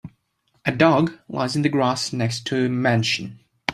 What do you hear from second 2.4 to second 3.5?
to a mansion